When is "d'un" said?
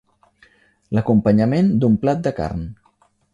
1.83-1.99